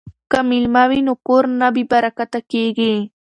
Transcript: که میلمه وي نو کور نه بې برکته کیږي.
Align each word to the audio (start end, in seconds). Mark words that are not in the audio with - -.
که 0.31 0.39
میلمه 0.49 0.83
وي 0.89 0.99
نو 1.07 1.13
کور 1.27 1.43
نه 1.59 1.67
بې 1.73 1.83
برکته 1.91 2.39
کیږي. 2.51 2.93